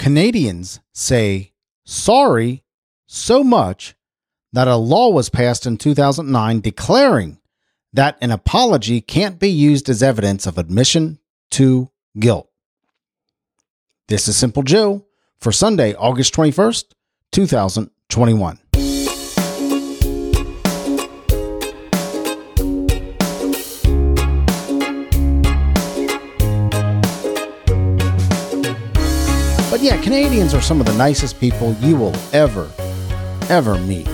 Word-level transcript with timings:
Canadians 0.00 0.80
say 0.94 1.52
sorry 1.84 2.64
so 3.04 3.44
much 3.44 3.94
that 4.50 4.66
a 4.66 4.76
law 4.76 5.10
was 5.10 5.28
passed 5.28 5.66
in 5.66 5.76
2009 5.76 6.60
declaring 6.60 7.38
that 7.92 8.16
an 8.22 8.30
apology 8.30 9.02
can't 9.02 9.38
be 9.38 9.50
used 9.50 9.90
as 9.90 10.02
evidence 10.02 10.46
of 10.46 10.56
admission 10.56 11.18
to 11.50 11.90
guilt. 12.18 12.48
This 14.08 14.26
is 14.26 14.38
Simple 14.38 14.62
Joe 14.62 15.04
for 15.38 15.52
Sunday, 15.52 15.94
August 15.94 16.34
21st, 16.34 16.84
2021. 17.32 18.58
But 29.80 29.86
yeah, 29.86 30.02
Canadians 30.02 30.52
are 30.52 30.60
some 30.60 30.78
of 30.78 30.84
the 30.84 30.92
nicest 30.92 31.40
people 31.40 31.72
you 31.80 31.96
will 31.96 32.14
ever, 32.34 32.70
ever 33.48 33.78
meet. 33.78 34.06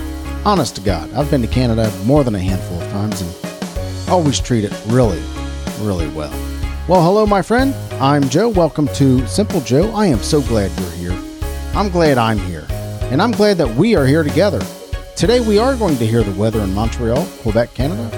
Honest 0.45 0.77
to 0.77 0.81
God, 0.81 1.11
I've 1.11 1.29
been 1.29 1.41
to 1.41 1.47
Canada 1.49 1.91
more 2.05 2.23
than 2.23 2.35
a 2.35 2.39
handful 2.39 2.81
of 2.81 2.89
times 2.89 3.19
and 3.19 4.09
always 4.09 4.39
treat 4.39 4.63
it 4.63 4.71
really, 4.85 5.21
really 5.81 6.07
well. 6.07 6.31
Well, 6.87 7.03
hello, 7.03 7.25
my 7.25 7.41
friend. 7.41 7.75
I'm 7.99 8.29
Joe. 8.29 8.47
Welcome 8.47 8.87
to 8.93 9.27
Simple 9.27 9.59
Joe. 9.59 9.93
I 9.93 10.05
am 10.05 10.19
so 10.19 10.41
glad 10.41 10.71
you're 10.79 11.11
here. 11.11 11.23
I'm 11.73 11.89
glad 11.89 12.17
I'm 12.17 12.39
here. 12.39 12.65
And 13.11 13.21
I'm 13.21 13.31
glad 13.31 13.57
that 13.57 13.75
we 13.75 13.93
are 13.93 14.05
here 14.05 14.23
together. 14.23 14.61
Today, 15.17 15.41
we 15.41 15.59
are 15.59 15.75
going 15.75 15.97
to 15.97 16.07
hear 16.07 16.23
the 16.23 16.39
weather 16.39 16.61
in 16.61 16.73
Montreal, 16.73 17.27
Quebec, 17.41 17.73
Canada, 17.73 18.09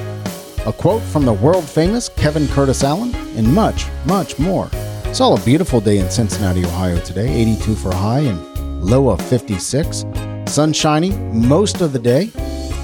a 0.68 0.72
quote 0.72 1.02
from 1.02 1.26
the 1.26 1.34
world 1.34 1.64
famous 1.64 2.10
Kevin 2.10 2.48
Curtis 2.50 2.84
Allen, 2.84 3.16
and 3.36 3.52
much, 3.52 3.88
much 4.06 4.38
more. 4.38 4.70
It's 5.10 5.22
all 5.22 5.36
a 5.36 5.42
beautiful 5.44 5.82
day 5.82 5.98
in 5.98 6.12
Cincinnati, 6.12 6.64
Ohio 6.64 7.00
today. 7.00 7.34
82 7.42 7.74
for 7.74 7.92
high 7.92 8.20
and 8.20 8.86
low 8.86 9.10
of 9.10 9.20
56. 9.28 10.06
Sunshiny 10.46 11.10
most 11.34 11.82
of 11.82 11.94
the 11.94 12.00
day. 12.00 12.32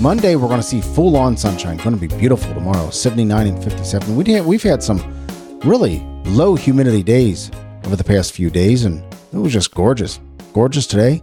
Monday, 0.02 0.36
we're 0.36 0.48
going 0.48 0.60
to 0.60 0.66
see 0.66 0.82
full 0.82 1.18
on 1.18 1.38
sunshine. 1.38 1.78
Going 1.78 1.96
to 1.96 2.02
be 2.02 2.08
beautiful 2.18 2.52
tomorrow, 2.56 2.90
79 2.90 3.46
and 3.46 3.64
57. 3.64 4.16
We 4.16 4.42
we've 4.42 4.64
had 4.64 4.82
some 4.82 5.00
really 5.64 6.00
low 6.26 6.56
humidity 6.56 7.04
days 7.04 7.52
over 7.86 7.96
the 7.96 8.04
past 8.04 8.34
few 8.34 8.50
days, 8.50 8.86
and 8.86 9.04
it 9.32 9.38
was 9.38 9.54
just 9.54 9.76
gorgeous. 9.76 10.20
Gorgeous 10.52 10.88
today. 10.88 11.22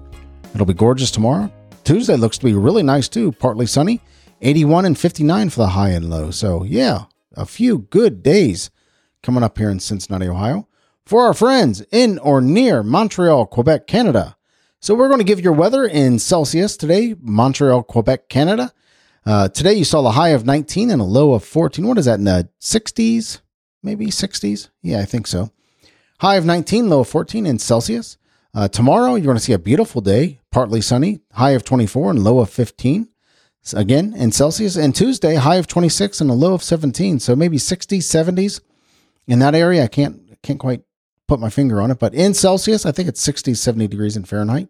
It'll 0.54 0.66
be 0.66 0.72
gorgeous 0.72 1.10
tomorrow. 1.10 1.52
Tuesday 1.82 2.16
looks 2.16 2.38
to 2.38 2.44
be 2.44 2.54
really 2.54 2.84
nice 2.84 3.08
too, 3.08 3.32
partly 3.32 3.66
sunny. 3.66 4.00
81 4.40 4.84
and 4.84 4.96
59 4.96 5.50
for 5.50 5.58
the 5.58 5.66
high 5.66 5.90
and 5.90 6.08
low. 6.08 6.30
So, 6.30 6.62
yeah, 6.62 7.06
a 7.34 7.44
few 7.44 7.78
good 7.78 8.22
days 8.22 8.70
coming 9.20 9.42
up 9.42 9.58
here 9.58 9.68
in 9.68 9.80
Cincinnati, 9.80 10.28
Ohio 10.28 10.68
for 11.04 11.24
our 11.24 11.34
friends 11.34 11.82
in 11.90 12.18
or 12.18 12.40
near 12.40 12.82
Montreal, 12.82 13.46
Quebec, 13.46 13.86
Canada. 13.86 14.36
So 14.80 14.94
we're 14.94 15.08
going 15.08 15.20
to 15.20 15.24
give 15.24 15.40
your 15.40 15.52
weather 15.52 15.84
in 15.84 16.18
Celsius 16.18 16.76
today, 16.76 17.14
Montreal, 17.20 17.82
Quebec, 17.84 18.28
Canada. 18.28 18.72
Uh, 19.24 19.48
today 19.48 19.74
you 19.74 19.84
saw 19.84 20.02
the 20.02 20.12
high 20.12 20.30
of 20.30 20.44
19 20.44 20.90
and 20.90 21.00
a 21.00 21.04
low 21.04 21.34
of 21.34 21.44
14. 21.44 21.86
What 21.86 21.98
is 21.98 22.06
that 22.06 22.18
in 22.18 22.24
the 22.24 22.48
60s? 22.60 23.40
Maybe 23.82 24.06
60s? 24.06 24.70
Yeah, 24.82 25.00
I 25.00 25.04
think 25.04 25.26
so. 25.26 25.50
High 26.20 26.36
of 26.36 26.44
19, 26.44 26.88
low 26.88 27.00
of 27.00 27.08
14 27.08 27.46
in 27.46 27.58
Celsius. 27.58 28.16
Uh, 28.54 28.68
tomorrow 28.68 29.14
you're 29.14 29.24
going 29.24 29.36
to 29.36 29.42
see 29.42 29.52
a 29.52 29.58
beautiful 29.58 30.00
day, 30.00 30.40
partly 30.50 30.80
sunny, 30.80 31.20
high 31.32 31.52
of 31.52 31.64
24 31.64 32.10
and 32.10 32.24
low 32.24 32.40
of 32.40 32.50
15. 32.50 33.08
Again 33.74 34.12
in 34.16 34.32
Celsius. 34.32 34.74
And 34.74 34.92
Tuesday, 34.92 35.36
high 35.36 35.54
of 35.56 35.68
26 35.68 36.20
and 36.20 36.28
a 36.28 36.34
low 36.34 36.54
of 36.54 36.64
17. 36.64 37.20
So 37.20 37.36
maybe 37.36 37.58
60s, 37.58 37.98
70s 37.98 38.60
in 39.28 39.38
that 39.38 39.54
area. 39.54 39.84
I 39.84 39.86
can't 39.86 40.20
can't 40.42 40.58
quite 40.58 40.82
put 41.32 41.40
my 41.40 41.48
finger 41.48 41.80
on 41.80 41.90
it, 41.90 41.98
but 41.98 42.12
in 42.12 42.34
Celsius, 42.34 42.84
I 42.84 42.92
think 42.92 43.08
it's 43.08 43.22
60, 43.22 43.54
70 43.54 43.88
degrees 43.88 44.18
in 44.18 44.24
Fahrenheit. 44.24 44.68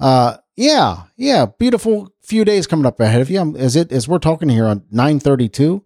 Uh, 0.00 0.38
yeah, 0.56 1.02
yeah, 1.14 1.44
beautiful 1.44 2.10
few 2.22 2.42
days 2.42 2.66
coming 2.66 2.86
up 2.86 2.98
ahead 3.00 3.20
of 3.20 3.28
you. 3.28 3.54
As 3.58 3.76
it 3.76 3.92
as 3.92 4.08
we're 4.08 4.18
talking 4.18 4.48
here 4.48 4.64
on 4.64 4.80
9:32 4.92 5.82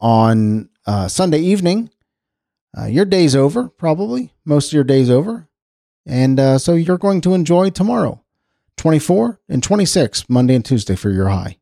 on 0.00 0.70
uh, 0.86 1.08
Sunday 1.08 1.40
evening, 1.40 1.90
uh, 2.78 2.86
your 2.86 3.04
day's 3.04 3.36
over 3.36 3.68
probably. 3.68 4.32
Most 4.46 4.68
of 4.68 4.72
your 4.72 4.84
day's 4.84 5.10
over, 5.10 5.48
and 6.06 6.40
uh, 6.40 6.58
so 6.58 6.74
you're 6.74 6.96
going 6.96 7.20
to 7.20 7.34
enjoy 7.34 7.68
tomorrow, 7.68 8.22
24 8.78 9.38
and 9.50 9.62
26 9.62 10.30
Monday 10.30 10.54
and 10.54 10.64
Tuesday 10.64 10.96
for 10.96 11.10
your 11.10 11.28
high. 11.28 11.58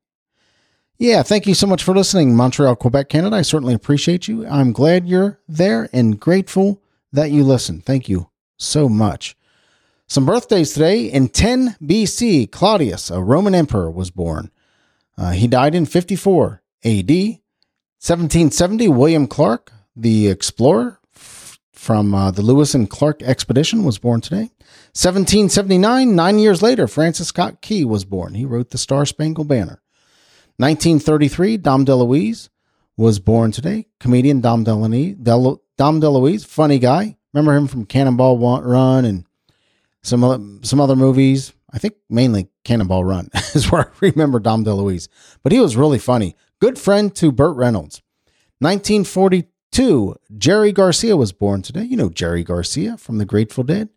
Yeah, 0.97 1.25
thank 1.25 1.47
you 1.49 1.55
so 1.55 1.67
much 1.67 1.83
for 1.83 1.95
listening, 1.95 2.37
Montreal, 2.37 2.77
Quebec, 2.77 3.09
Canada. 3.09 3.37
I 3.37 3.43
certainly 3.43 3.75
appreciate 3.75 4.29
you. 4.29 4.47
I'm 4.47 4.73
glad 4.73 5.09
you're 5.09 5.41
there 5.49 5.89
and 5.93 6.21
grateful 6.21 6.83
that 7.13 7.31
you 7.31 7.45
listen. 7.45 7.81
Thank 7.81 8.09
you 8.09 8.31
so 8.57 8.89
much. 8.89 9.37
Some 10.07 10.25
birthdays 10.25 10.73
today. 10.73 11.05
In 11.05 11.29
10 11.29 11.77
BC, 11.83 12.51
Claudius, 12.51 13.11
a 13.11 13.21
Roman 13.21 13.55
emperor, 13.55 13.91
was 13.91 14.11
born. 14.11 14.51
Uh, 15.17 15.33
he 15.33 15.47
died 15.47 15.75
in 15.75 15.87
54 15.87 16.63
AD. 16.85 17.11
1770, 18.01 18.89
William 18.89 19.27
Clark, 19.27 19.73
the 19.97 20.29
explorer 20.29 21.01
f- 21.15 21.59
from 21.73 22.15
uh, 22.15 22.31
the 22.31 22.43
Lewis 22.43 22.75
and 22.75 22.89
Clark 22.89 23.23
expedition, 23.23 23.85
was 23.85 23.99
born 23.99 24.21
today. 24.21 24.51
1779, 24.95 26.15
nine 26.15 26.39
years 26.39 26.63
later, 26.63 26.87
Francis 26.87 27.29
Scott 27.29 27.61
Key 27.61 27.85
was 27.85 28.05
born. 28.05 28.35
He 28.35 28.45
wrote 28.45 28.71
the 28.71 28.79
Star 28.79 29.05
Spangled 29.05 29.49
Banner. 29.49 29.83
1933, 30.59 31.57
Dom 31.59 31.85
DeLuise 31.85 32.49
was 32.97 33.19
born 33.19 33.53
today. 33.53 33.87
Comedian 34.01 34.41
Dom 34.41 34.65
DeLuise, 34.65 35.59
Dom 35.79 36.01
DeLuise, 36.01 36.45
funny 36.45 36.81
guy. 36.81 37.17
Remember 37.33 37.55
him 37.55 37.69
from 37.69 37.87
Cannonball 37.87 38.37
Run 38.37 39.05
and 39.05 39.25
some 40.03 40.25
other, 40.25 40.45
some 40.63 40.81
other 40.81 40.97
movies. 40.97 41.53
I 41.73 41.79
think 41.79 41.95
mainly 42.11 42.49
Cannonball 42.65 43.05
Run 43.05 43.29
is 43.55 43.71
where 43.71 43.83
I 43.83 43.91
remember 44.01 44.41
Dom 44.41 44.65
DeLuise. 44.65 45.09
But 45.45 45.53
he 45.53 45.61
was 45.61 45.77
really 45.77 46.01
funny. 46.01 46.35
Good 46.61 46.81
friend 46.81 47.15
to 47.15 47.31
Burt 47.31 47.57
Reynolds. 47.57 48.03
1942, 48.59 50.17
Jerry 50.37 50.73
Garcia 50.73 51.17
was 51.17 51.31
born 51.31 51.63
today. 51.63 51.85
You 51.85 51.97
know 51.97 52.11
Jerry 52.11 52.43
Garcia 52.43 52.97
from 52.97 53.19
the 53.19 53.25
Grateful 53.25 53.63
Dead. 53.63 53.89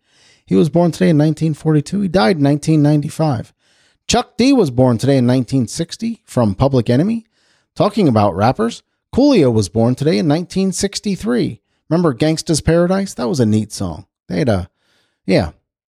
He 0.45 0.55
was 0.55 0.69
born 0.69 0.91
today 0.91 1.09
in 1.09 1.17
1942. 1.17 2.01
He 2.01 2.07
died 2.07 2.37
in 2.37 2.43
1995. 2.43 3.53
Chuck 4.07 4.37
D 4.37 4.53
was 4.53 4.69
born 4.69 4.99
today 4.99 5.17
in 5.17 5.25
1960 5.25 6.21
from 6.25 6.53
Public 6.53 6.91
Enemy. 6.91 7.25
Talking 7.73 8.07
about 8.07 8.35
rappers, 8.35 8.83
Coolio 9.15 9.51
was 9.51 9.67
born 9.67 9.95
today 9.95 10.19
in 10.19 10.27
1963. 10.27 11.60
Remember 11.91 12.13
Gangsta's 12.13 12.61
Paradise? 12.61 13.15
That 13.15 13.27
was 13.27 13.41
a 13.41 13.45
neat 13.45 13.73
song. 13.73 14.05
They 14.29 14.39
had 14.39 14.47
a, 14.47 14.69
yeah, 15.25 15.51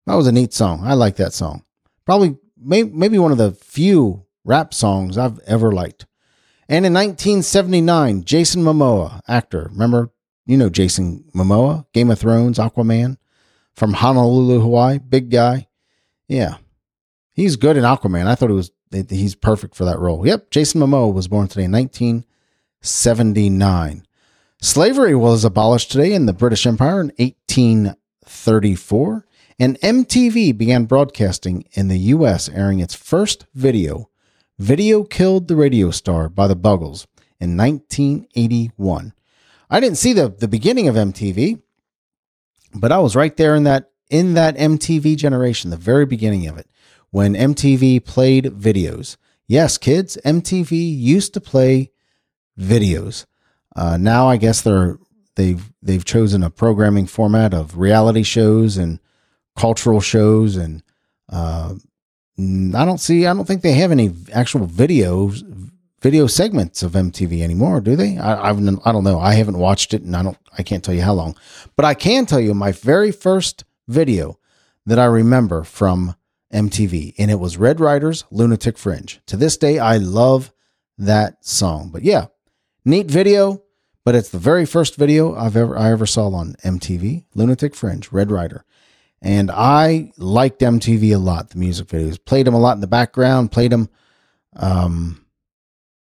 that 0.08 0.16
was 0.16 0.26
a 0.26 0.32
neat 0.32 0.52
song. 0.52 0.82
I 0.84 0.96
like 0.96 1.18
that 1.18 1.34
song. 1.34 1.64
Probably, 2.04 2.36
may, 2.58 2.82
maybe 2.82 3.20
one 3.20 3.32
of 3.32 3.38
the 3.38 3.52
few 3.52 4.26
rap 4.44 4.74
songs 4.74 5.20
I've 5.20 5.38
ever 5.42 5.72
liked. 5.72 6.08
And 6.68 6.84
in 6.84 6.94
1979, 6.94 8.24
Jason 8.24 8.64
Momoa, 8.64 9.22
actor, 9.28 9.70
remember, 9.72 10.10
you 10.48 10.58
know 10.58 10.70
Jason 10.70 11.26
Momoa, 11.36 11.86
Game 11.94 12.10
of 12.10 12.18
Thrones, 12.18 12.58
Aquaman, 12.58 13.18
from 13.76 13.94
Honolulu, 13.94 14.62
Hawaii, 14.62 14.98
big 14.98 15.30
guy. 15.30 15.68
Yeah, 16.28 16.56
he's 17.34 17.56
good 17.56 17.78
in 17.78 17.84
Aquaman. 17.84 18.26
I 18.26 18.34
thought 18.34 18.50
he 18.50 18.56
was 18.56 18.72
he's 19.10 19.36
perfect 19.36 19.76
for 19.76 19.86
that 19.86 20.00
role. 20.00 20.26
Yep, 20.26 20.50
Jason 20.50 20.82
Momoa 20.82 21.14
was 21.14 21.28
born 21.28 21.48
today 21.48 21.66
in 21.66 21.72
1979. 21.72 24.08
Slavery 24.64 25.14
was 25.14 25.44
abolished 25.44 25.92
today 25.92 26.14
in 26.14 26.26
the 26.26 26.32
British 26.32 26.66
Empire 26.66 27.02
in 27.02 27.12
1834, 27.18 29.28
and 29.60 29.78
MTV 29.82 30.58
began 30.58 30.86
broadcasting 30.86 31.66
in 31.74 31.90
the 31.90 32.00
U.S., 32.00 32.48
airing 32.48 32.80
its 32.80 32.96
first 32.96 33.46
video, 33.54 34.10
Video 34.58 35.04
Killed 35.04 35.50
the 35.50 35.58
Radio 35.58 35.92
Star 35.92 36.30
by 36.30 36.48
the 36.48 36.56
Buggles, 36.56 37.06
in 37.42 37.58
1981. 37.58 39.12
I 39.70 39.82
didn't 39.82 39.98
see 39.98 40.14
the, 40.14 40.30
the 40.30 40.48
beginning 40.48 40.88
of 40.88 40.96
MTV, 40.96 41.62
but 42.74 42.94
I 42.94 43.00
was 43.00 43.18
right 43.18 43.36
there 43.36 43.56
in 43.56 43.66
that 43.66 43.92
in 44.10 44.34
that 44.36 44.56
MTV 44.56 45.18
generation, 45.18 45.72
the 45.72 45.78
very 45.78 46.06
beginning 46.06 46.48
of 46.48 46.58
it, 46.58 46.70
when 47.10 47.34
MTV 47.34 48.06
played 48.06 48.46
videos. 48.46 49.18
Yes, 49.46 49.78
kids, 49.78 50.18
MTV 50.24 50.72
used 50.72 51.34
to 51.34 51.42
play 51.42 51.92
videos. 52.58 53.26
Uh, 53.76 53.98
now 53.98 54.30
I 54.30 54.38
guess 54.38 54.62
they're 54.62 54.98
they've 55.36 55.72
they've 55.82 56.06
chosen 56.06 56.44
a 56.44 56.50
programming 56.50 57.08
format 57.08 57.54
of 57.54 57.78
reality 57.78 58.24
shows 58.24 58.78
and 58.78 59.00
cultural 59.56 60.02
shows 60.02 60.56
and 60.56 60.84
uh, 61.30 61.74
I 62.38 62.86
don't 62.86 63.00
see 63.00 63.26
I 63.26 63.34
don't 63.34 63.46
think 63.46 63.62
they 63.62 63.74
have 63.74 63.92
any 63.92 64.14
actual 64.34 64.68
videos 64.68 65.44
video 66.02 66.28
segments 66.28 66.84
of 66.84 66.92
MTV 66.92 67.42
anymore, 67.42 67.80
do 67.80 67.96
they? 67.96 68.18
I 68.18 68.50
I've, 68.50 68.60
I 68.86 68.92
don't 68.92 69.04
know. 69.04 69.20
I 69.20 69.36
haven't 69.36 69.58
watched 69.58 69.94
it 69.94 70.04
and 70.04 70.16
I 70.16 70.24
don't 70.24 70.38
I 70.58 70.64
can't 70.64 70.84
tell 70.84 70.94
you 70.94 71.02
how 71.02 71.14
long. 71.14 71.36
But 71.76 71.86
I 71.86 71.94
can 71.94 72.26
tell 72.26 72.40
you 72.40 72.54
my 72.54 72.72
very 72.72 73.12
first 73.12 73.64
video 73.88 74.38
that 74.86 75.00
I 75.00 75.06
remember 75.06 75.64
from 75.64 76.16
MTV 76.54 77.16
and 77.18 77.32
it 77.32 77.40
was 77.40 77.58
Red 77.58 77.80
Rider's 77.80 78.26
Lunatic 78.32 78.78
Fringe. 78.78 79.20
To 79.28 79.38
this 79.38 79.58
day 79.58 79.80
I 79.80 79.98
love 79.98 80.52
that 80.98 81.44
song. 81.46 81.90
But 81.92 82.04
yeah, 82.04 82.28
neat 82.86 83.08
video 83.08 83.63
but 84.04 84.16
it's 84.16 84.30
the 84.30 84.38
very 84.40 84.66
first 84.66 84.96
video 84.96 85.36
I've 85.36 85.56
ever 85.56 85.78
I 85.78 85.92
ever 85.92 86.06
saw 86.06 86.30
on 86.30 86.56
MTV, 86.64 87.26
Lunatic 87.36 87.76
Fringe, 87.76 88.12
Red 88.12 88.32
Rider. 88.32 88.66
And 89.22 89.50
I 89.50 90.12
liked 90.18 90.60
MTV 90.60 91.16
a 91.16 91.18
lot, 91.18 91.52
the 91.52 91.58
music 91.58 91.88
videos. 91.88 92.24
Played 92.24 92.46
them 92.46 92.54
a 92.54 92.60
lot 92.60 92.76
in 92.76 92.82
the 92.82 92.88
background, 92.88 93.54
played 93.54 93.72
them. 93.72 93.90
Um, 94.56 95.26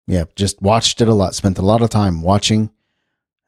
yeah, 0.07 0.25
just 0.35 0.63
watched 0.63 1.03
it 1.03 1.09
a 1.09 1.15
lot. 1.15 1.35
Spent 1.35 1.59
a 1.59 1.63
lot 1.63 1.83
of 1.83 1.91
time 1.91 2.23
watching, 2.23 2.71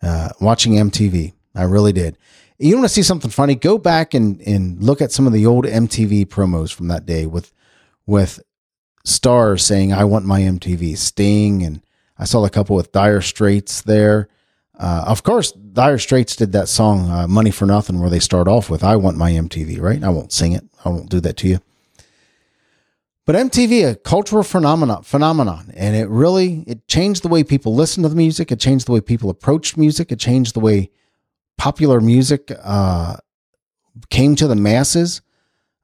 uh, 0.02 0.28
watching 0.40 0.74
MTV. 0.74 1.32
I 1.54 1.62
really 1.64 1.92
did. 1.92 2.18
You 2.58 2.76
want 2.76 2.84
to 2.84 2.94
see 2.94 3.02
something 3.02 3.30
funny? 3.30 3.54
Go 3.54 3.78
back 3.78 4.12
and, 4.12 4.40
and 4.42 4.82
look 4.82 5.00
at 5.00 5.10
some 5.10 5.26
of 5.26 5.32
the 5.32 5.46
old 5.46 5.64
MTV 5.64 6.26
promos 6.26 6.72
from 6.72 6.88
that 6.88 7.06
day 7.06 7.24
with, 7.24 7.50
with 8.06 8.40
stars 9.04 9.64
saying, 9.64 9.92
I 9.92 10.04
want 10.04 10.26
my 10.26 10.42
MTV. 10.42 10.98
Sting 10.98 11.62
and 11.62 11.82
I 12.18 12.24
saw 12.24 12.44
a 12.44 12.50
couple 12.50 12.76
with 12.76 12.92
Dire 12.92 13.22
Straits 13.22 13.80
there. 13.80 14.28
Uh, 14.78 15.04
of 15.06 15.22
course, 15.22 15.52
Dire 15.52 15.98
Straits 15.98 16.34
did 16.34 16.52
that 16.52 16.68
song 16.68 17.10
uh, 17.10 17.28
"Money 17.28 17.50
for 17.50 17.66
Nothing," 17.66 18.00
where 18.00 18.10
they 18.10 18.18
start 18.18 18.48
off 18.48 18.70
with 18.70 18.82
"I 18.82 18.96
want 18.96 19.16
my 19.16 19.32
MTV." 19.32 19.80
Right? 19.80 20.02
I 20.02 20.08
won't 20.08 20.32
sing 20.32 20.52
it. 20.52 20.64
I 20.84 20.88
won't 20.88 21.10
do 21.10 21.20
that 21.20 21.36
to 21.38 21.48
you. 21.48 21.60
But 23.24 23.36
MTV, 23.36 23.88
a 23.88 23.94
cultural 23.94 24.42
phenomenon, 24.42 25.04
phenomenon, 25.04 25.72
and 25.76 25.94
it 25.94 26.08
really 26.08 26.64
it 26.66 26.88
changed 26.88 27.22
the 27.22 27.28
way 27.28 27.44
people 27.44 27.74
listened 27.74 28.04
to 28.04 28.08
the 28.08 28.16
music. 28.16 28.50
It 28.50 28.58
changed 28.58 28.88
the 28.88 28.92
way 28.92 29.00
people 29.00 29.30
approached 29.30 29.76
music. 29.76 30.10
It 30.10 30.18
changed 30.18 30.54
the 30.54 30.60
way 30.60 30.90
popular 31.56 32.00
music 32.00 32.50
uh, 32.62 33.16
came 34.10 34.34
to 34.36 34.48
the 34.48 34.56
masses. 34.56 35.22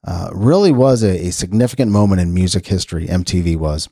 Uh, 0.05 0.29
really 0.33 0.71
was 0.71 1.03
a, 1.03 1.27
a 1.27 1.31
significant 1.31 1.91
moment 1.91 2.21
in 2.21 2.33
music 2.33 2.67
history. 2.67 3.07
MTV 3.07 3.57
was 3.57 3.87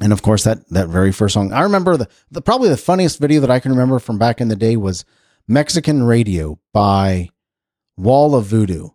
and 0.00 0.12
of 0.12 0.22
course 0.22 0.44
that 0.44 0.68
that 0.70 0.88
very 0.88 1.12
first 1.12 1.34
song. 1.34 1.52
I 1.52 1.62
remember 1.62 1.96
the, 1.96 2.08
the 2.30 2.42
probably 2.42 2.68
the 2.68 2.76
funniest 2.76 3.18
video 3.18 3.40
that 3.40 3.50
i 3.50 3.60
can 3.60 3.72
remember 3.72 3.98
from 3.98 4.18
back 4.18 4.40
in 4.40 4.48
the 4.48 4.56
day 4.56 4.76
was 4.76 5.04
mexican 5.46 6.02
radio 6.02 6.58
by 6.72 7.28
wall 7.96 8.34
of 8.34 8.46
voodoo. 8.46 8.88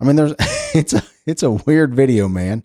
I 0.00 0.04
mean 0.04 0.16
there's 0.16 0.34
it's 0.74 0.92
a 0.92 1.02
it's 1.26 1.42
a 1.42 1.50
weird 1.50 1.94
video 1.94 2.28
man. 2.28 2.64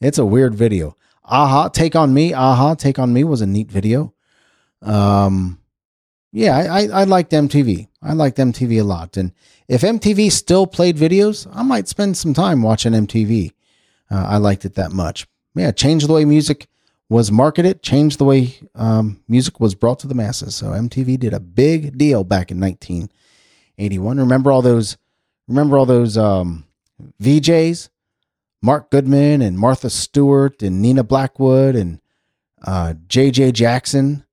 It's 0.00 0.18
a 0.18 0.26
weird 0.26 0.54
video. 0.54 0.96
Aha 1.24 1.68
take 1.68 1.96
on 1.96 2.12
me 2.12 2.34
aha 2.34 2.74
take 2.74 2.98
on 2.98 3.12
me 3.12 3.24
was 3.24 3.40
a 3.40 3.46
neat 3.46 3.70
video. 3.70 4.14
Um 4.82 5.60
yeah 6.32 6.56
i 6.56 6.80
i, 6.80 7.00
I 7.00 7.04
liked 7.04 7.30
mtv 7.30 7.88
i 8.02 8.12
liked 8.12 8.38
mtv 8.38 8.80
a 8.80 8.84
lot. 8.84 9.16
And 9.16 9.32
if 9.68 9.82
mtv 9.82 10.30
still 10.32 10.66
played 10.66 10.96
videos 10.96 11.48
i 11.52 11.62
might 11.62 11.88
spend 11.88 12.16
some 12.16 12.34
time 12.34 12.62
watching 12.62 12.92
mtv 12.92 13.52
uh, 14.10 14.26
i 14.28 14.36
liked 14.36 14.64
it 14.64 14.74
that 14.74 14.92
much. 14.92 15.26
Yeah 15.54 15.70
changed 15.70 16.08
the 16.08 16.12
way 16.12 16.24
music 16.24 16.66
was 17.12 17.30
marketed, 17.30 17.82
changed 17.82 18.18
the 18.18 18.24
way 18.24 18.54
um, 18.74 19.22
music 19.28 19.60
was 19.60 19.74
brought 19.74 19.98
to 19.98 20.06
the 20.06 20.14
masses. 20.14 20.56
So 20.56 20.68
MTV 20.68 21.18
did 21.18 21.34
a 21.34 21.40
big 21.40 21.98
deal 21.98 22.24
back 22.24 22.50
in 22.50 22.58
1981. 22.58 24.18
Remember 24.18 24.50
all 24.50 24.62
those? 24.62 24.96
Remember 25.46 25.76
all 25.76 25.84
those 25.84 26.16
um, 26.16 26.64
VJs? 27.22 27.90
Mark 28.62 28.90
Goodman 28.90 29.42
and 29.42 29.58
Martha 29.58 29.90
Stewart 29.90 30.62
and 30.62 30.80
Nina 30.80 31.04
Blackwood 31.04 31.74
and 31.74 32.00
uh, 32.64 32.94
JJ 33.08 33.52
Jackson. 33.52 34.24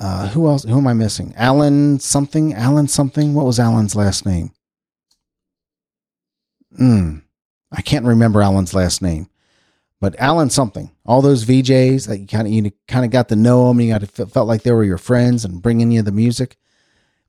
Uh, 0.00 0.28
who 0.28 0.46
else? 0.46 0.62
Who 0.62 0.78
am 0.78 0.86
I 0.86 0.94
missing? 0.94 1.34
Alan 1.36 1.98
something. 1.98 2.54
Alan 2.54 2.88
something. 2.88 3.34
What 3.34 3.44
was 3.44 3.60
Alan's 3.60 3.96
last 3.96 4.24
name? 4.24 4.52
Hmm. 6.74 7.18
I 7.70 7.82
can't 7.82 8.06
remember 8.06 8.40
Alan's 8.40 8.72
last 8.72 9.02
name. 9.02 9.28
But 10.00 10.18
Alan 10.20 10.50
something, 10.50 10.92
all 11.04 11.22
those 11.22 11.44
VJs 11.44 12.06
that 12.06 12.18
you 12.18 12.26
kind 12.26 12.46
of 12.46 12.52
you 12.52 12.70
kind 12.86 13.04
of 13.04 13.10
got 13.10 13.28
to 13.30 13.36
know 13.36 13.68
them, 13.68 13.80
you 13.80 13.92
got 13.92 14.02
to 14.02 14.26
felt 14.26 14.46
like 14.46 14.62
they 14.62 14.72
were 14.72 14.84
your 14.84 14.98
friends 14.98 15.44
and 15.44 15.60
bringing 15.60 15.90
you 15.90 16.02
the 16.02 16.12
music, 16.12 16.56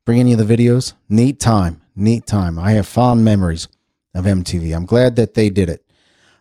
bringing 0.06 0.28
you 0.28 0.36
the 0.36 0.44
videos. 0.44 0.94
Neat 1.08 1.40
time, 1.40 1.82
neat 1.96 2.28
time. 2.28 2.60
I 2.60 2.74
have 2.74 2.88
fond 2.88 3.26
memories 3.26 3.68
of 4.14 4.26
MTV. 4.26 4.76
I'm 4.76 4.86
glad 4.86 5.16
that 5.16 5.34
they 5.34 5.50
did 5.50 5.70
it. 5.70 5.84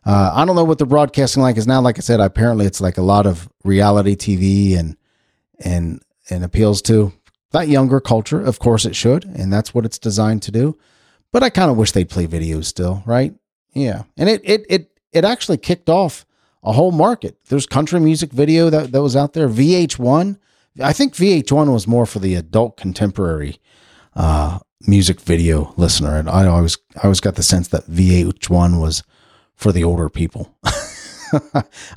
Uh, 0.05 0.33
I 0.35 0.45
don't 0.45 0.57
know 0.57 0.65
what 0.65 0.79
the 0.79 0.87
broadcasting 0.87 1.43
like 1.43 1.57
is 1.57 1.67
now. 1.67 1.81
Like 1.81 1.99
I 1.99 2.01
said, 2.01 2.21
apparently 2.21 2.67
it's 2.67 2.81
like 2.81 2.99
a 2.99 3.03
lot 3.03 3.27
of 3.27 3.49
reality 3.65 4.15
TV 4.15 4.79
and 4.79 4.97
and 5.61 6.03
and 6.31 6.45
appeals 6.45 6.83
to 6.83 7.13
that 7.53 7.69
younger 7.69 8.01
culture. 8.01 8.41
Of 8.41 8.59
course, 8.59 8.85
it 8.85 8.95
should, 8.95 9.25
and 9.25 9.53
that's 9.53 9.75
what 9.75 9.85
it's 9.85 9.99
designed 9.99 10.43
to 10.43 10.51
do. 10.51 10.79
But 11.33 11.43
I 11.43 11.51
kind 11.51 11.71
of 11.71 11.77
wish 11.77 11.93
they'd 11.93 12.09
play 12.09 12.27
videos 12.27 12.67
still, 12.67 13.03
right? 13.07 13.35
Yeah, 13.75 14.03
and 14.17 14.29
it 14.29 14.41
it 14.45 14.67
it 14.69 14.98
it 15.13 15.25
actually 15.25 15.59
kicked 15.59 15.89
off 15.89 16.25
a 16.63 16.73
whole 16.73 16.93
market. 16.93 17.37
There's 17.49 17.67
country 17.67 18.01
music 18.01 18.33
video 18.33 18.71
that, 18.71 18.93
that 18.93 19.03
was 19.03 19.17
out 19.17 19.33
there. 19.33 19.49
VH1, 19.49 20.39
I 20.83 20.93
think 20.93 21.15
VH1 21.15 21.73
was 21.73 21.87
more 21.87 22.07
for 22.07 22.19
the 22.19 22.35
adult 22.35 22.77
contemporary 22.77 23.61
uh, 24.15 24.59
music 24.87 25.21
video 25.21 25.73
listener, 25.77 26.17
and 26.17 26.29
I 26.29 26.47
always 26.47 26.79
I 26.97 27.03
always 27.05 27.21
got 27.21 27.37
the 27.37 27.43
sense 27.43 27.69
that 27.69 27.87
VH1 27.87 28.81
was 28.81 29.03
for 29.55 29.73
the 29.73 29.85
older 29.85 30.09
people. 30.09 30.55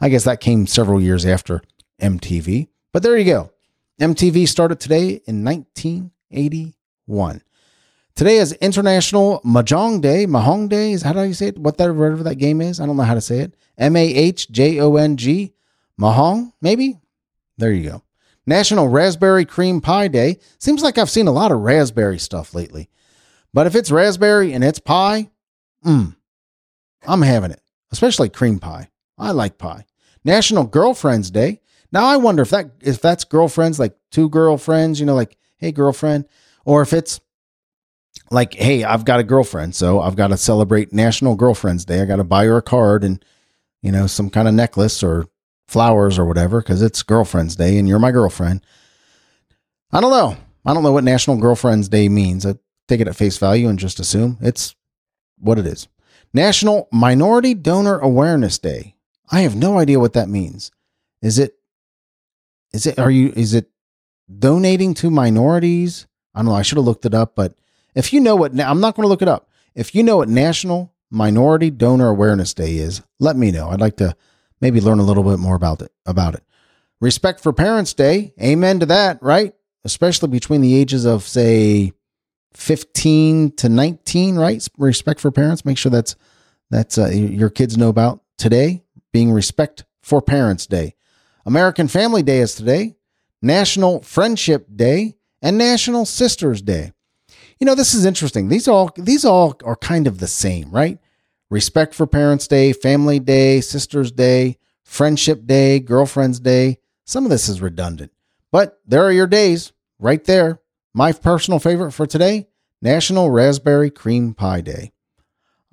I 0.02 0.10
guess 0.10 0.24
that 0.26 0.40
came 0.42 0.68
several 0.68 1.02
years 1.02 1.26
after 1.26 1.62
MTV, 2.02 2.68
but 2.92 3.04
there 3.04 3.18
you 3.18 3.26
go. 3.26 3.52
MTV 4.00 4.48
started 4.48 4.80
today 4.80 5.22
in 5.26 5.44
1981. 5.44 7.42
Today 8.16 8.38
is 8.38 8.54
International 8.54 9.42
Mahjong 9.46 10.02
Day. 10.02 10.26
Mahjong 10.26 10.70
Day 10.70 10.92
is 10.92 11.02
how 11.02 11.14
do 11.14 11.24
you 11.24 11.34
say 11.34 11.48
it? 11.48 11.58
What 11.58 11.78
that 11.78 11.94
whatever 11.94 12.24
that 12.24 12.36
game 12.36 12.62
is? 12.62 12.80
I 12.80 12.86
don't 12.86 12.98
know 12.98 13.04
how 13.04 13.14
to 13.14 13.22
say 13.22 13.40
it. 13.40 13.56
M 13.78 13.96
A 13.96 14.06
H 14.06 14.52
J 14.52 14.80
O 14.80 14.96
N 14.96 15.18
G. 15.18 15.54
Mahjong, 16.00 16.52
maybe. 16.62 17.00
There 17.58 17.72
you 17.72 17.90
go. 17.90 18.04
National 18.46 18.90
Raspberry 18.90 19.46
Cream 19.46 19.82
Pie 19.82 20.10
Day. 20.10 20.40
Seems 20.58 20.84
like 20.84 20.98
I've 20.98 21.10
seen 21.10 21.28
a 21.28 21.32
lot 21.32 21.52
of 21.52 21.60
raspberry 21.60 22.20
stuff 22.20 22.54
lately. 22.54 22.90
But 23.54 23.68
if 23.68 23.76
it's 23.76 23.92
raspberry 23.92 24.54
and 24.54 24.64
it's 24.64 24.80
pie, 24.80 25.30
mm, 25.86 26.16
I'm 27.08 27.22
having 27.22 27.52
it. 27.52 27.62
Especially 27.92 28.30
cream 28.30 28.60
pie. 28.60 28.90
I 29.18 29.32
like 29.32 29.58
pie. 29.58 29.86
National 30.24 30.66
Girlfriends 30.66 31.32
Day. 31.32 31.62
Now 31.92 32.06
I 32.06 32.18
wonder 32.18 32.42
if 32.42 32.50
that 32.50 32.72
if 32.82 33.02
that's 33.02 33.24
girlfriends, 33.24 33.80
like 33.80 33.96
two 34.12 34.30
girlfriends, 34.30 35.00
you 35.00 35.06
know, 35.06 35.16
like, 35.16 35.38
hey 35.58 35.72
girlfriend, 35.72 36.26
or 36.66 36.82
if 36.82 36.94
it's 36.94 37.20
like, 38.32 38.54
hey, 38.54 38.84
I've 38.84 39.06
got 39.06 39.20
a 39.20 39.24
girlfriend, 39.24 39.76
so 39.76 40.00
I've 40.00 40.16
got 40.16 40.28
to 40.28 40.38
celebrate 40.38 40.94
National 40.94 41.36
Girlfriends 41.36 41.86
Day. 41.86 42.02
I 42.02 42.06
got 42.06 42.16
to 42.16 42.24
buy 42.24 42.46
her 42.46 42.58
a 42.58 42.62
card 42.62 43.04
and, 43.04 43.24
you 43.82 43.92
know, 43.92 44.08
some 44.08 44.30
kind 44.30 44.48
of 44.48 44.54
necklace 44.54 45.04
or 45.04 45.28
flowers 45.68 46.18
or 46.18 46.26
whatever 46.26 46.62
because 46.62 46.82
it's 46.82 47.04
Girlfriend's 47.04 47.56
Day 47.56 47.78
and 47.78 47.88
you're 47.88 48.00
my 48.00 48.12
girlfriend. 48.12 48.66
I 49.92 50.02
don't 50.02 50.12
know. 50.12 50.38
I 50.66 50.74
don't 50.74 50.84
know 50.84 50.92
what 50.92 51.04
National 51.04 51.38
Girlfriends 51.38 51.90
Day 51.90 52.08
means. 52.08 52.46
I 52.46 52.56
take 52.88 53.02
it 53.02 53.08
at 53.08 53.16
face 53.16 53.38
value 53.38 53.68
and 53.68 53.78
just 53.78 54.00
assume 54.00 54.38
it's 54.42 54.76
what 55.38 55.60
it 55.60 55.66
is. 55.66 55.88
National 56.34 56.88
Minority 56.92 57.54
Donor 57.54 58.00
Awareness 58.00 58.58
Day. 58.60 58.96
I 59.30 59.42
have 59.42 59.56
no 59.56 59.78
idea 59.78 60.00
what 60.00 60.14
that 60.14 60.30
means. 60.30 60.72
Is 61.22 61.38
it, 61.38 61.56
is 62.74 62.86
it, 62.86 62.98
are 62.98 63.12
you, 63.12 63.34
is 63.36 63.54
it 63.54 63.70
donating 64.40 64.94
to 64.96 65.10
minorities? 65.10 66.08
I 66.34 66.40
don't 66.40 66.48
know. 66.48 66.56
I 66.56 66.62
should 66.62 66.78
have 66.78 66.86
looked 66.86 67.06
it 67.06 67.14
up, 67.14 67.36
but 67.36 67.56
if 67.96 68.14
you 68.14 68.20
know 68.20 68.36
what, 68.36 68.60
I'm 68.60 68.80
not 68.80 68.96
going 68.96 69.06
to 69.06 69.10
look 69.10 69.22
it 69.22 69.28
up. 69.28 69.50
If 69.76 69.96
you 69.96 70.04
know 70.04 70.18
what 70.18 70.30
National 70.30 70.94
Minority 71.10 71.70
Donor 71.70 72.10
Awareness 72.10 72.54
Day 72.54 72.78
is, 72.78 73.02
let 73.20 73.36
me 73.36 73.52
know. 73.52 73.70
I'd 73.70 73.82
like 73.82 73.98
to 73.98 74.16
maybe 74.60 74.82
learn 74.82 75.00
a 75.00 75.04
little 75.04 75.24
bit 75.24 75.40
more 75.40 75.56
about 75.56 75.82
it. 75.82 75.92
About 76.06 76.36
it. 76.36 76.44
Respect 77.00 77.42
for 77.42 77.52
Parents 77.52 77.94
Day. 77.94 78.34
Amen 78.42 78.80
to 78.80 78.86
that, 78.88 79.22
right? 79.22 79.54
Especially 79.84 80.30
between 80.30 80.62
the 80.62 80.76
ages 80.76 81.06
of 81.06 81.24
say 81.24 81.94
15 82.54 83.56
to 83.56 83.70
19, 83.70 84.36
right? 84.36 84.66
Respect 84.78 85.20
for 85.20 85.32
parents. 85.32 85.66
Make 85.66 85.78
sure 85.78 85.90
that's 85.90 86.16
that's 86.70 86.98
uh, 86.98 87.10
your 87.10 87.50
kids 87.50 87.78
know 87.78 87.90
about 87.90 88.24
today. 88.38 88.84
Being 89.12 89.32
Respect 89.32 89.84
for 90.02 90.22
Parents 90.22 90.68
Day. 90.68 90.96
American 91.46 91.88
Family 91.88 92.24
Day 92.24 92.40
is 92.40 92.56
today. 92.56 92.96
National 93.42 94.02
Friendship 94.02 94.68
Day 94.74 95.16
and 95.42 95.58
National 95.58 96.06
Sisters 96.06 96.62
Day. 96.62 96.94
You 97.62 97.66
know, 97.66 97.76
this 97.76 97.94
is 97.94 98.06
interesting. 98.06 98.50
These 98.50 98.68
all 98.68 98.90
these 98.98 99.24
all 99.24 99.56
are 99.64 99.76
kind 99.76 100.08
of 100.08 100.18
the 100.18 100.26
same, 100.26 100.72
right? 100.72 100.98
Respect 101.52 101.94
for 101.94 102.08
Parents 102.08 102.48
Day, 102.48 102.74
Family 102.74 103.20
Day, 103.20 103.62
Sisters 103.62 104.12
Day, 104.12 104.58
Friendship 104.84 105.46
Day, 105.46 105.80
Girlfriend's 105.80 106.40
Day. 106.40 106.80
Some 107.06 107.24
of 107.24 107.30
this 107.30 107.48
is 107.48 107.62
redundant, 107.62 108.12
but 108.52 108.80
there 108.88 109.04
are 109.04 109.12
your 109.12 109.28
days 109.28 109.74
right 110.00 110.24
there. 110.24 110.60
My 110.96 111.12
personal 111.12 111.60
favorite 111.60 111.92
for 111.92 112.08
today, 112.08 112.48
National 112.82 113.30
Raspberry 113.30 113.92
Cream 113.92 114.34
Pie 114.34 114.62
Day. 114.62 114.92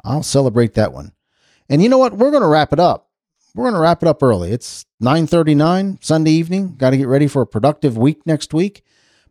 I'll 0.04 0.22
celebrate 0.22 0.74
that 0.74 0.92
one. 0.92 1.12
And 1.70 1.82
you 1.82 1.88
know 1.88 1.96
what? 1.96 2.12
We're 2.12 2.30
going 2.30 2.42
to 2.42 2.48
wrap 2.48 2.74
it 2.74 2.80
up. 2.80 3.08
We're 3.54 3.64
going 3.64 3.74
to 3.74 3.80
wrap 3.80 4.02
it 4.02 4.08
up 4.08 4.22
early. 4.22 4.52
It's 4.52 4.84
9:39 5.02 6.04
Sunday 6.04 6.32
evening. 6.32 6.74
Got 6.76 6.90
to 6.90 6.98
get 6.98 7.08
ready 7.08 7.28
for 7.28 7.40
a 7.40 7.46
productive 7.46 7.96
week 7.96 8.26
next 8.26 8.52
week. 8.52 8.84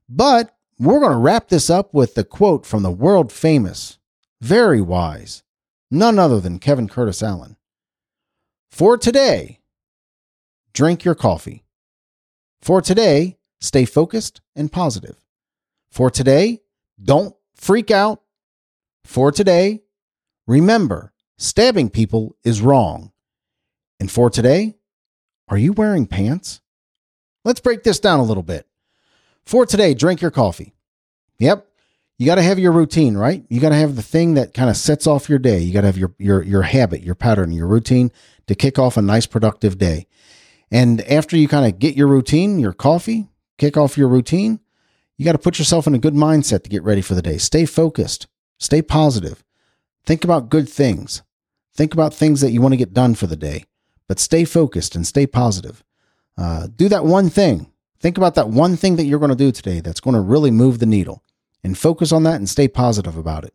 But 0.09 0.56
we're 0.79 0.99
going 0.99 1.11
to 1.11 1.17
wrap 1.17 1.49
this 1.49 1.69
up 1.69 1.93
with 1.93 2.13
the 2.13 2.23
quote 2.23 2.65
from 2.65 2.83
the 2.83 2.91
world 2.91 3.31
famous, 3.31 3.97
very 4.41 4.81
wise, 4.81 5.43
none 5.89 6.19
other 6.19 6.39
than 6.39 6.59
Kevin 6.59 6.87
Curtis 6.87 7.23
Allen. 7.23 7.57
For 8.69 8.97
today, 8.97 9.61
drink 10.73 11.03
your 11.03 11.15
coffee. 11.15 11.63
For 12.61 12.81
today, 12.81 13.37
stay 13.59 13.85
focused 13.85 14.41
and 14.55 14.71
positive. 14.71 15.17
For 15.89 16.11
today, 16.11 16.61
don't 17.01 17.35
freak 17.55 17.89
out. 17.89 18.21
For 19.03 19.31
today, 19.31 19.81
remember, 20.45 21.11
stabbing 21.39 21.89
people 21.89 22.35
is 22.43 22.61
wrong. 22.61 23.11
And 23.99 24.11
for 24.11 24.29
today, 24.29 24.75
are 25.47 25.57
you 25.57 25.73
wearing 25.73 26.05
pants? 26.05 26.61
Let's 27.43 27.61
break 27.61 27.83
this 27.83 27.99
down 27.99 28.19
a 28.19 28.23
little 28.23 28.43
bit. 28.43 28.66
For 29.47 29.65
today, 29.65 29.93
drink 29.93 30.19
your 30.19 30.29
coffee. 30.29 30.73
Yep. 31.39 31.65
You 32.17 32.25
got 32.25 32.35
to 32.35 32.41
have 32.41 32.59
your 32.59 32.73
routine, 32.73 33.15
right? 33.15 33.45
You 33.47 33.61
got 33.61 33.69
to 33.69 33.75
have 33.75 33.95
the 33.95 34.01
thing 34.01 34.33
that 34.33 34.53
kind 34.53 34.69
of 34.69 34.75
sets 34.75 35.07
off 35.07 35.29
your 35.29 35.39
day. 35.39 35.59
You 35.59 35.71
got 35.71 35.81
to 35.81 35.87
have 35.87 35.97
your, 35.97 36.13
your, 36.17 36.43
your 36.43 36.63
habit, 36.63 37.01
your 37.01 37.15
pattern, 37.15 37.53
your 37.53 37.67
routine 37.67 38.11
to 38.47 38.55
kick 38.55 38.77
off 38.77 38.97
a 38.97 39.01
nice 39.01 39.25
productive 39.25 39.77
day. 39.77 40.05
And 40.69 40.99
after 41.03 41.37
you 41.37 41.47
kind 41.47 41.65
of 41.65 41.79
get 41.79 41.95
your 41.95 42.07
routine, 42.07 42.59
your 42.59 42.73
coffee, 42.73 43.29
kick 43.57 43.77
off 43.77 43.97
your 43.97 44.09
routine, 44.09 44.59
you 45.15 45.23
got 45.23 45.31
to 45.31 45.37
put 45.37 45.59
yourself 45.59 45.87
in 45.87 45.95
a 45.95 45.99
good 45.99 46.13
mindset 46.13 46.63
to 46.63 46.69
get 46.69 46.83
ready 46.83 47.01
for 47.01 47.15
the 47.15 47.21
day. 47.21 47.37
Stay 47.37 47.65
focused, 47.65 48.27
stay 48.57 48.81
positive. 48.81 49.45
Think 50.05 50.25
about 50.25 50.49
good 50.49 50.67
things. 50.67 51.21
Think 51.73 51.93
about 51.93 52.13
things 52.13 52.41
that 52.41 52.51
you 52.51 52.59
want 52.59 52.73
to 52.73 52.77
get 52.77 52.93
done 52.93 53.15
for 53.15 53.27
the 53.27 53.37
day, 53.37 53.63
but 54.09 54.19
stay 54.19 54.43
focused 54.43 54.93
and 54.93 55.07
stay 55.07 55.25
positive. 55.25 55.85
Uh, 56.37 56.67
do 56.75 56.89
that 56.89 57.05
one 57.05 57.29
thing. 57.29 57.71
Think 57.99 58.17
about 58.17 58.35
that 58.35 58.49
one 58.49 58.75
thing 58.75 58.95
that 58.97 59.05
you're 59.05 59.19
going 59.19 59.29
to 59.29 59.35
do 59.35 59.51
today 59.51 59.79
that's 59.79 59.99
going 59.99 60.15
to 60.15 60.21
really 60.21 60.51
move 60.51 60.79
the 60.79 60.85
needle 60.85 61.23
and 61.63 61.77
focus 61.77 62.11
on 62.11 62.23
that 62.23 62.35
and 62.35 62.47
stay 62.47 62.67
positive 62.67 63.17
about 63.17 63.43
it. 63.43 63.53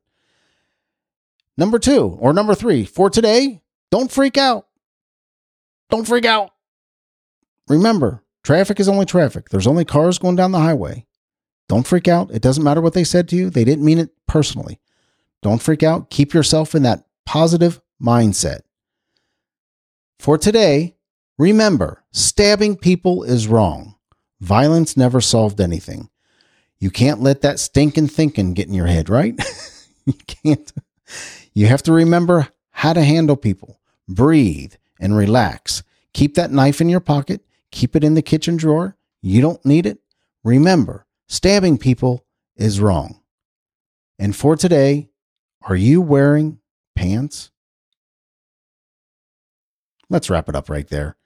Number 1.56 1.78
two, 1.78 2.16
or 2.20 2.32
number 2.32 2.54
three, 2.54 2.84
for 2.84 3.10
today, 3.10 3.62
don't 3.90 4.10
freak 4.10 4.36
out. 4.36 4.66
Don't 5.90 6.06
freak 6.06 6.24
out. 6.24 6.50
Remember, 7.68 8.24
traffic 8.42 8.80
is 8.80 8.88
only 8.88 9.04
traffic. 9.04 9.50
There's 9.50 9.66
only 9.66 9.84
cars 9.84 10.18
going 10.18 10.36
down 10.36 10.52
the 10.52 10.58
highway. 10.58 11.06
Don't 11.68 11.86
freak 11.86 12.08
out. 12.08 12.30
It 12.30 12.42
doesn't 12.42 12.64
matter 12.64 12.80
what 12.80 12.94
they 12.94 13.04
said 13.04 13.28
to 13.28 13.36
you, 13.36 13.50
they 13.50 13.64
didn't 13.64 13.84
mean 13.84 13.98
it 13.98 14.10
personally. 14.26 14.80
Don't 15.42 15.62
freak 15.62 15.82
out. 15.82 16.10
Keep 16.10 16.34
yourself 16.34 16.74
in 16.74 16.82
that 16.84 17.04
positive 17.26 17.80
mindset. 18.02 18.60
For 20.18 20.38
today, 20.38 20.96
remember 21.38 22.04
stabbing 22.12 22.76
people 22.76 23.24
is 23.24 23.48
wrong. 23.48 23.96
Violence 24.42 24.96
never 24.96 25.20
solved 25.20 25.60
anything. 25.60 26.10
You 26.80 26.90
can't 26.90 27.20
let 27.20 27.42
that 27.42 27.60
stinking 27.60 28.08
thinking 28.08 28.54
get 28.54 28.66
in 28.66 28.74
your 28.74 28.88
head, 28.88 29.08
right? 29.08 29.38
you 30.04 30.14
can't. 30.26 30.72
You 31.54 31.68
have 31.68 31.84
to 31.84 31.92
remember 31.92 32.48
how 32.72 32.92
to 32.92 33.04
handle 33.04 33.36
people. 33.36 33.78
Breathe 34.08 34.74
and 34.98 35.16
relax. 35.16 35.84
Keep 36.12 36.34
that 36.34 36.50
knife 36.50 36.80
in 36.80 36.88
your 36.88 36.98
pocket. 36.98 37.42
Keep 37.70 37.94
it 37.94 38.02
in 38.02 38.14
the 38.14 38.20
kitchen 38.20 38.56
drawer. 38.56 38.96
You 39.20 39.40
don't 39.40 39.64
need 39.64 39.86
it. 39.86 40.00
Remember, 40.42 41.06
stabbing 41.28 41.78
people 41.78 42.26
is 42.56 42.80
wrong. 42.80 43.20
And 44.18 44.34
for 44.34 44.56
today, 44.56 45.10
are 45.62 45.76
you 45.76 46.00
wearing 46.00 46.58
pants? 46.96 47.52
Let's 50.10 50.28
wrap 50.28 50.48
it 50.48 50.56
up 50.56 50.68
right 50.68 50.88
there. 50.88 51.16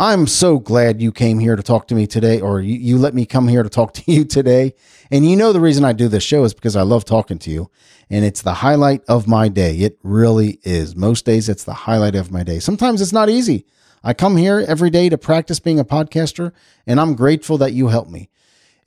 I'm 0.00 0.28
so 0.28 0.60
glad 0.60 1.02
you 1.02 1.10
came 1.10 1.40
here 1.40 1.56
to 1.56 1.62
talk 1.62 1.88
to 1.88 1.94
me 1.96 2.06
today, 2.06 2.40
or 2.40 2.60
you, 2.60 2.76
you, 2.76 2.98
let 2.98 3.14
me 3.14 3.26
come 3.26 3.48
here 3.48 3.64
to 3.64 3.68
talk 3.68 3.92
to 3.94 4.12
you 4.12 4.24
today. 4.24 4.74
And 5.10 5.28
you 5.28 5.34
know, 5.34 5.52
the 5.52 5.60
reason 5.60 5.84
I 5.84 5.92
do 5.92 6.06
this 6.06 6.22
show 6.22 6.44
is 6.44 6.54
because 6.54 6.76
I 6.76 6.82
love 6.82 7.04
talking 7.04 7.40
to 7.40 7.50
you. 7.50 7.68
And 8.08 8.24
it's 8.24 8.40
the 8.40 8.54
highlight 8.54 9.02
of 9.08 9.26
my 9.26 9.48
day. 9.48 9.74
It 9.78 9.98
really 10.04 10.60
is. 10.62 10.94
Most 10.94 11.26
days, 11.26 11.48
it's 11.48 11.64
the 11.64 11.74
highlight 11.74 12.14
of 12.14 12.30
my 12.30 12.44
day. 12.44 12.60
Sometimes 12.60 13.02
it's 13.02 13.12
not 13.12 13.28
easy. 13.28 13.66
I 14.04 14.14
come 14.14 14.36
here 14.36 14.64
every 14.68 14.88
day 14.88 15.08
to 15.08 15.18
practice 15.18 15.58
being 15.58 15.80
a 15.80 15.84
podcaster, 15.84 16.52
and 16.86 17.00
I'm 17.00 17.16
grateful 17.16 17.58
that 17.58 17.72
you 17.72 17.88
help 17.88 18.08
me. 18.08 18.30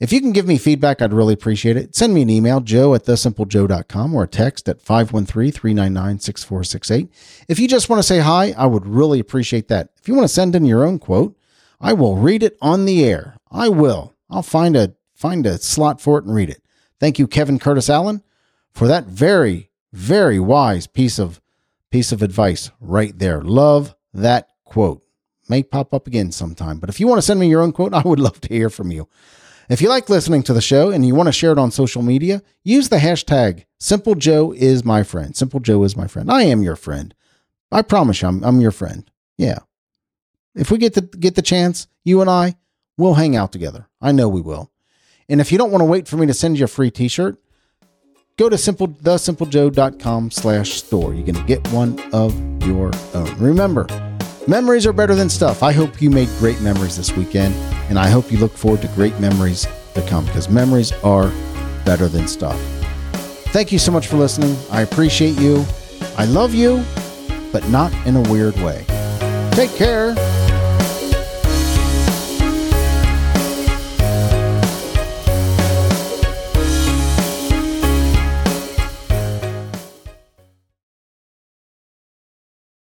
If 0.00 0.12
you 0.12 0.20
can 0.20 0.32
give 0.32 0.46
me 0.46 0.58
feedback, 0.58 1.00
I'd 1.00 1.12
really 1.12 1.34
appreciate 1.34 1.76
it. 1.76 1.94
Send 1.94 2.12
me 2.12 2.22
an 2.22 2.30
email, 2.30 2.60
joe 2.60 2.94
at 2.94 3.04
thesimplejoe.com, 3.04 4.14
or 4.14 4.24
a 4.24 4.28
text 4.28 4.68
at 4.68 4.82
513 4.82 5.52
399 5.52 6.18
6468. 6.18 7.08
If 7.48 7.60
you 7.60 7.68
just 7.68 7.88
want 7.88 8.00
to 8.00 8.06
say 8.06 8.18
hi, 8.18 8.52
I 8.56 8.66
would 8.66 8.86
really 8.86 9.20
appreciate 9.20 9.68
that. 9.68 9.90
If 10.00 10.08
you 10.08 10.14
want 10.14 10.24
to 10.24 10.34
send 10.34 10.56
in 10.56 10.64
your 10.64 10.84
own 10.84 10.98
quote, 10.98 11.36
I 11.80 11.92
will 11.92 12.16
read 12.16 12.42
it 12.42 12.56
on 12.60 12.84
the 12.84 13.04
air. 13.04 13.36
I 13.50 13.68
will. 13.68 14.14
I'll 14.28 14.42
find 14.42 14.76
a 14.76 14.94
find 15.14 15.46
a 15.46 15.58
slot 15.58 16.00
for 16.00 16.18
it 16.18 16.24
and 16.24 16.34
read 16.34 16.50
it. 16.50 16.62
Thank 16.98 17.18
you, 17.18 17.28
Kevin 17.28 17.58
Curtis 17.58 17.90
Allen, 17.90 18.22
for 18.72 18.88
that 18.88 19.06
very, 19.06 19.70
very 19.92 20.40
wise 20.40 20.86
piece 20.86 21.18
of 21.18 21.40
piece 21.90 22.10
of 22.10 22.22
advice 22.22 22.70
right 22.80 23.16
there. 23.18 23.40
Love 23.42 23.94
that 24.12 24.48
quote. 24.64 25.02
May 25.48 25.62
pop 25.62 25.92
up 25.92 26.06
again 26.06 26.32
sometime. 26.32 26.78
But 26.78 26.88
if 26.88 26.98
you 26.98 27.06
want 27.06 27.18
to 27.18 27.22
send 27.22 27.38
me 27.38 27.48
your 27.48 27.62
own 27.62 27.72
quote, 27.72 27.94
I 27.94 28.02
would 28.02 28.20
love 28.20 28.40
to 28.40 28.48
hear 28.48 28.70
from 28.70 28.90
you. 28.90 29.08
If 29.68 29.80
you 29.80 29.88
like 29.88 30.08
listening 30.08 30.42
to 30.44 30.52
the 30.52 30.60
show 30.60 30.90
and 30.90 31.06
you 31.06 31.14
want 31.14 31.28
to 31.28 31.32
share 31.32 31.52
it 31.52 31.58
on 31.58 31.70
social 31.70 32.02
media, 32.02 32.42
use 32.64 32.88
the 32.88 32.96
hashtag 32.96 33.64
Simple 33.78 34.14
Joe 34.14 34.52
is 34.52 34.84
my 34.84 35.02
friend. 35.02 35.36
Simple 35.36 35.58
Joe 35.58 35.82
is 35.82 35.96
my 35.96 36.06
friend. 36.06 36.30
I 36.30 36.42
am 36.42 36.62
your 36.62 36.76
friend. 36.76 37.12
I 37.72 37.82
promise 37.82 38.22
you, 38.22 38.28
I'm, 38.28 38.44
I'm 38.44 38.60
your 38.60 38.70
friend. 38.70 39.10
Yeah. 39.38 39.58
If 40.54 40.70
we 40.70 40.78
get 40.78 40.94
to 40.94 41.00
get 41.00 41.34
the 41.34 41.42
chance, 41.42 41.88
you 42.04 42.20
and 42.20 42.30
I, 42.30 42.54
we'll 42.96 43.14
hang 43.14 43.34
out 43.34 43.50
together. 43.50 43.88
I 44.00 44.12
know 44.12 44.28
we 44.28 44.40
will. 44.40 44.70
And 45.28 45.40
if 45.40 45.50
you 45.50 45.58
don't 45.58 45.70
want 45.70 45.80
to 45.80 45.86
wait 45.86 46.06
for 46.06 46.16
me 46.16 46.26
to 46.26 46.34
send 46.34 46.58
you 46.58 46.64
a 46.64 46.68
free 46.68 46.90
t-shirt, 46.90 47.38
go 48.36 48.48
to 48.48 48.58
simple 48.58 48.88
thesimplejoe.com 48.88 50.30
slash 50.30 50.74
store. 50.74 51.14
You 51.14 51.24
can 51.24 51.44
get 51.46 51.66
one 51.72 51.98
of 52.12 52.32
your 52.64 52.92
own. 53.14 53.36
Remember, 53.38 53.86
Memories 54.48 54.86
are 54.86 54.92
better 54.92 55.14
than 55.14 55.28
stuff. 55.28 55.62
I 55.62 55.70
hope 55.70 56.02
you 56.02 56.10
made 56.10 56.28
great 56.38 56.60
memories 56.60 56.96
this 56.96 57.16
weekend, 57.16 57.54
and 57.88 57.96
I 57.96 58.08
hope 58.08 58.32
you 58.32 58.38
look 58.38 58.50
forward 58.52 58.82
to 58.82 58.88
great 58.88 59.16
memories 59.20 59.68
to 59.94 60.02
come 60.08 60.24
because 60.26 60.48
memories 60.48 60.90
are 61.04 61.30
better 61.84 62.08
than 62.08 62.26
stuff. 62.26 62.60
Thank 63.52 63.70
you 63.70 63.78
so 63.78 63.92
much 63.92 64.08
for 64.08 64.16
listening. 64.16 64.56
I 64.68 64.80
appreciate 64.80 65.38
you. 65.38 65.64
I 66.18 66.24
love 66.24 66.54
you, 66.54 66.84
but 67.52 67.68
not 67.68 67.92
in 68.04 68.16
a 68.16 68.22
weird 68.22 68.56
way. 68.56 68.84
Take 69.52 69.72
care. 69.76 70.16